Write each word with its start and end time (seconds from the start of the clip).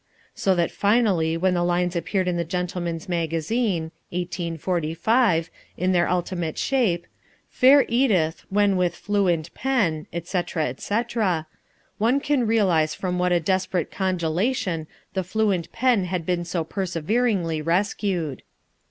So 0.33 0.55
that 0.55 0.71
finally, 0.71 1.37
when 1.37 1.53
the 1.53 1.61
lines 1.63 1.95
appeared 1.95 2.27
in 2.27 2.35
the 2.35 2.43
Gentleman's 2.43 3.07
Magazine 3.07 3.91
(1845) 4.09 5.51
in 5.77 5.91
their 5.91 6.09
ultimate 6.09 6.57
shape 6.57 7.05
"Fair 7.51 7.85
Edith, 7.87 8.43
when 8.49 8.77
with 8.77 8.95
fluent 8.95 9.53
pen," 9.53 10.07
etc., 10.11 10.65
etc. 10.65 11.45
one 11.99 12.19
can 12.19 12.47
realize 12.47 12.95
from 12.95 13.19
what 13.19 13.31
a 13.31 13.39
desperate 13.39 13.91
congelation 13.91 14.87
the 15.13 15.23
fluent 15.23 15.71
pen 15.71 16.05
had 16.05 16.25
been 16.25 16.45
so 16.45 16.63
perseveringly 16.63 17.61
rescued. 17.61 18.41